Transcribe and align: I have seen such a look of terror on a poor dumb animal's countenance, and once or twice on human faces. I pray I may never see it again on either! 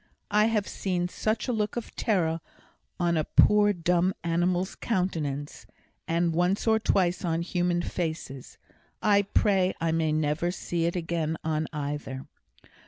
I 0.31 0.45
have 0.45 0.67
seen 0.67 1.09
such 1.09 1.47
a 1.47 1.53
look 1.53 1.75
of 1.75 1.95
terror 1.95 2.41
on 2.99 3.17
a 3.17 3.23
poor 3.23 3.71
dumb 3.71 4.15
animal's 4.23 4.73
countenance, 4.73 5.67
and 6.07 6.33
once 6.33 6.65
or 6.65 6.79
twice 6.79 7.23
on 7.23 7.43
human 7.43 7.83
faces. 7.83 8.57
I 9.03 9.21
pray 9.21 9.75
I 9.79 9.91
may 9.91 10.11
never 10.11 10.49
see 10.49 10.85
it 10.85 10.95
again 10.95 11.37
on 11.43 11.67
either! 11.71 12.25